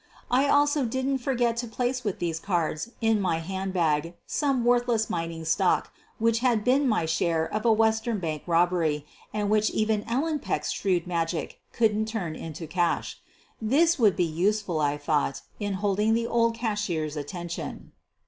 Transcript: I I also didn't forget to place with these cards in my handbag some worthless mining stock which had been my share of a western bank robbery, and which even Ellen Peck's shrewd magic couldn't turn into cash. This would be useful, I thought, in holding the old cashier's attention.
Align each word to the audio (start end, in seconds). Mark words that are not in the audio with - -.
I 0.31 0.45
I 0.45 0.49
also 0.49 0.83
didn't 0.83 1.19
forget 1.19 1.55
to 1.57 1.67
place 1.67 2.03
with 2.03 2.17
these 2.17 2.39
cards 2.39 2.89
in 3.01 3.21
my 3.21 3.37
handbag 3.37 4.15
some 4.25 4.65
worthless 4.65 5.11
mining 5.11 5.45
stock 5.45 5.93
which 6.17 6.39
had 6.39 6.63
been 6.63 6.89
my 6.89 7.05
share 7.05 7.45
of 7.53 7.65
a 7.65 7.71
western 7.71 8.17
bank 8.17 8.41
robbery, 8.47 9.05
and 9.31 9.47
which 9.47 9.69
even 9.69 10.03
Ellen 10.05 10.39
Peck's 10.39 10.71
shrewd 10.71 11.05
magic 11.05 11.59
couldn't 11.71 12.05
turn 12.07 12.35
into 12.35 12.65
cash. 12.65 13.21
This 13.61 13.99
would 13.99 14.15
be 14.15 14.23
useful, 14.25 14.79
I 14.79 14.97
thought, 14.97 15.43
in 15.59 15.73
holding 15.73 16.15
the 16.15 16.25
old 16.25 16.55
cashier's 16.55 17.15
attention. 17.15 17.91